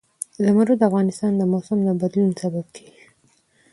زمرد 0.43 0.71
د 0.79 0.83
افغانستان 0.89 1.31
د 1.37 1.41
موسم 1.51 1.79
د 1.85 1.89
بدلون 2.01 2.31
سبب 2.41 2.65
کېږي. 2.75 3.05